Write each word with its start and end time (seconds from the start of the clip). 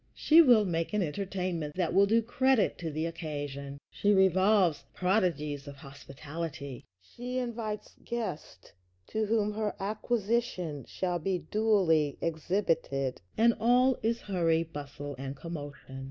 She 0.15 0.41
will 0.41 0.65
make 0.65 0.93
an 0.93 1.03
entertainment 1.03 1.75
that 1.75 1.93
will 1.93 2.07
do 2.07 2.23
credit 2.23 2.75
to 2.79 2.89
the 2.89 3.05
occasion. 3.05 3.77
She 3.91 4.11
revolves 4.13 4.83
prodigies 4.95 5.67
of 5.67 5.75
hospitality. 5.75 6.85
She 6.99 7.37
invites 7.37 7.93
guests 8.03 8.71
to 9.09 9.27
whom 9.27 9.53
her 9.53 9.75
Acquisition 9.79 10.85
shall 10.87 11.19
be 11.19 11.45
duly 11.51 12.17
exhibited, 12.19 13.21
and 13.37 13.53
all 13.59 13.95
is 14.01 14.21
hurry, 14.21 14.63
bustle, 14.63 15.13
and 15.19 15.35
commotion. 15.35 15.99